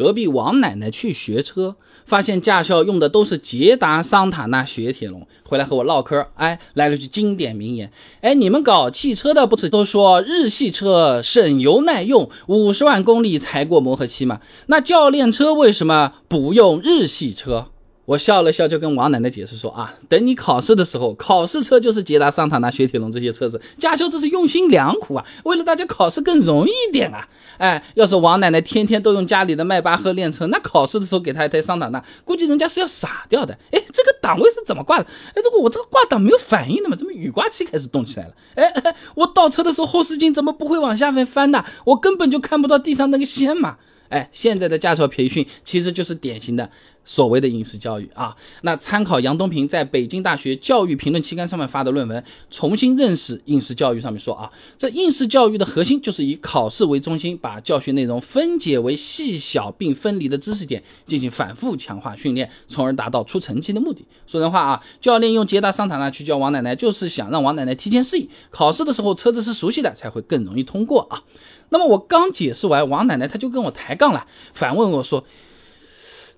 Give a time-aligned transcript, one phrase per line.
[0.00, 6.26] 隔壁王奶奶去学车，发现驾校用的都是捷达、桑塔纳雪铁龙，回来和我唠嗑。
[6.36, 7.92] 哎，来了句经典名言：
[8.22, 14.40] 哎，你们搞汽车的不是都说日系车省油耐用，五十万公里才过磨合期吗？
[14.68, 17.66] 那教练车为什么不用日系车？
[18.10, 27.28] 我笑了笑，就跟王奶奶解释说啊，等你考试的时候，考试车就是捷达、桑塔纳、雪铁龙这些车子，驾校这是用心良苦啊，为了大家考试更容易一点啊。
[27.58, 33.56] 哎，要是王奶奶天天都用家里的迈巴赫练车，那考试的时候给她一台桑塔纳，估计人家是要傻掉的。
[33.70, 35.04] 哎，这个档位是怎么挂的？
[35.28, 36.96] 哎，这个我这个挂档没有反应的嘛？
[36.96, 38.32] 怎么雨刮器开始动起来了？
[38.56, 41.64] 哎，我倒车的时候后视镜怎么不会往下面翻呢？
[41.84, 43.76] 我根本就看不到地上那个线嘛。
[44.10, 46.70] 哎，现在的驾校培训其实就是典型的
[47.04, 48.36] 所谓的应试教育啊。
[48.62, 52.20] 那参考杨东平在北京大学教育评论期刊上面发的论文
[52.50, 64.04] 《重新认识应试教育》上面说啊，这应试教育的核心就是以考试为中心，把教学内容分解为细小并分离的知识点，进行反复强化训练，从而达到出成绩的目的。
[64.26, 71.22] 说人话啊，教练用捷达、桑塔纳去教王奶奶，就是想让王奶奶提前适应考试的时候车子是熟悉的，才会更容易通过啊。
[71.72, 75.26] 那么我刚解释完，王奶奶她就跟我抬杠了，反问我说：“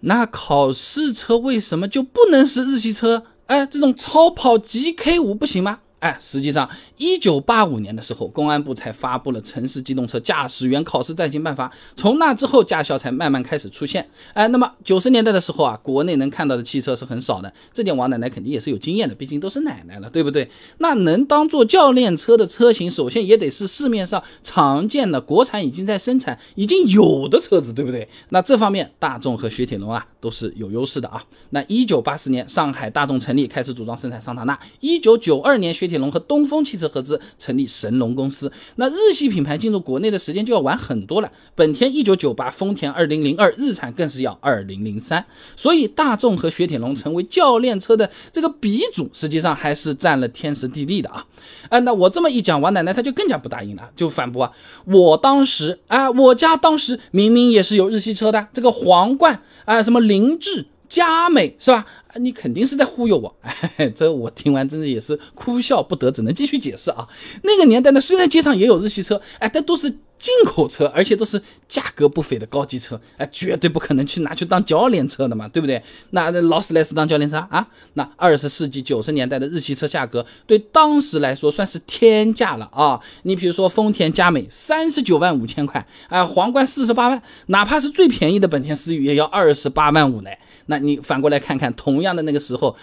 [0.00, 3.24] 那考试车为什么就不能是日系车？
[3.48, 14.08] 哎，这种超跑 GK 五不行吗？”哎，实际上，一九八五年的时候，公安部才发布了《城市机动车驾驶员考试暂行办法》，从那之后，驾校才慢慢开始出现。
[14.32, 20.50] 哎，那么九十年代的时候啊，国内能看到的汽车是很少的，这点王奶奶肯定也是有经验的，毕竟都是奶奶了，对不对？
[20.78, 28.08] 那能当做教练车的车型，首先也得是市面上常见的、国产已经在生产、已经有的车子，对不对？
[28.30, 31.22] 那这方面，大众和雪铁龙啊都是有优势的啊。
[31.50, 34.58] 那一九八四年，上海大众成立，开始组装生产桑塔纳。
[34.80, 38.50] 一九九二年，雪铁龙和东风汽车合资成立神龙公司。
[38.76, 41.30] 那日系品牌进入国内的时间就要晚很多了。
[41.54, 45.22] 本田一九九八，丰田二零零二，日产更是要二零零三。
[45.56, 51.26] 所以大众和雪铁龙成为教练车的这个鼻祖，实际上还是占了天时地利的啊。
[51.68, 54.52] 哎，那我这么一讲，王奶奶她就更加不答应了，就反驳啊。
[54.86, 60.66] 我当时啊，我家当时明明也是有日系车的，这个皇冠啊，什么凌志。
[60.90, 61.86] 佳美是吧？
[62.16, 63.34] 你肯定是在忽悠我。
[63.78, 67.08] 哎，这我听完真的也是哭笑不得，只能继续解释啊。
[67.44, 75.80] 那个年代呢，虽然街上也有日系车，哎，但都是进口车，而且都是价格不菲的高级车，哎，绝对不可能去拿去当教练车的嘛，对不对？
[76.10, 77.64] 那劳斯莱斯当教练车啊？
[77.94, 83.00] 那二十世纪九十年代的日系车价格，对当时来说算是天价了啊。
[83.22, 90.30] 你比如说丰田佳美三十九万五千块，哎，皇冠四十八万，哪怕是最便宜的本田思域也要二十八万五呢。
[90.70, 92.74] 那你反过来看看，同样的那个时候，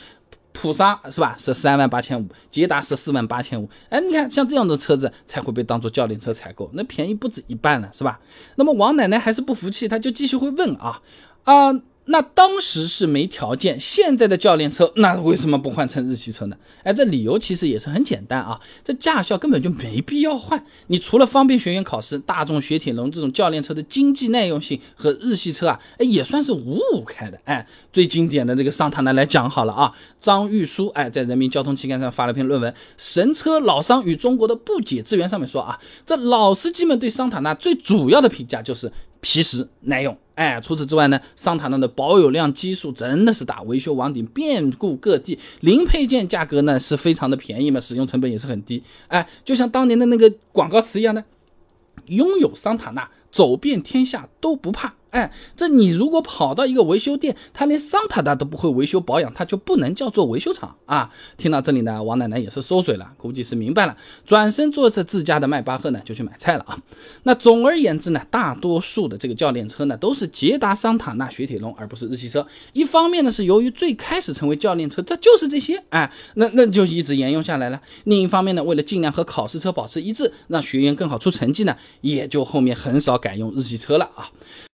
[0.51, 1.35] 普桑是吧？
[1.39, 3.67] 是三万八千五，捷达十四万八千五。
[3.89, 8.19] 哎，你看像这样的车子才会被当做教练车采购，那便宜不止一半了，是吧？
[8.57, 11.01] 那么王奶奶还是不服气，她就继续会问啊
[11.45, 11.73] 啊。
[12.07, 16.55] 那当时是没条件，现在的教练车那为什么不换成日系车呢？
[16.83, 20.63] 哎，这理由其实也是很简单啊，这驾校根本就没必要换。
[20.87, 27.37] 你除了方便学员考试，大众雪铁龙这种教练车的经济耐用性和日系车啊，哎也算是五五开的。
[27.43, 38.89] 哎，最经典的这个桑塔纳来讲好了啊，张玉书哎在人民交通期刊上发了篇论文《神车老桑与中国的不解之缘》，上面说啊，这老司机们对桑塔纳最主要的评价就是
[39.27, 40.17] 皮实耐用。
[40.35, 48.81] 哎，除此之外呢，桑塔纳的保有量基数真的是大，维修网点遍布各地，零配件价格呢是非常的便宜嘛，使用成本也是很低。
[49.09, 51.21] 哎，就像当年的那个广告词一样的，
[52.05, 54.93] 拥有桑塔纳，走遍天下都不怕。
[55.09, 61.09] 哎，这你如果跑到一个维修店，他连桑塔纳都不会维修保养，他就不能叫做维修厂啊！
[61.37, 63.95] 听到这里呢，王奶奶也是收嘴了，估计是明白了，
[64.25, 66.77] 转身坐着自家的迈巴赫呢，就去买菜了啊。
[67.23, 72.45] 那总而言之呢，大多数的这个教练车呢，都是捷达、桑塔纳、雪铁龙，而不是日系车。
[72.73, 77.81] 一方面呢，是由于最开始成为教练车，这就是这些，哎，那那就一直沿用下来了。
[78.03, 84.29] 另一方面呢，为了尽量和考试车保持一致，让学员更好出成绩呢，也就后面很少改用日系车了啊。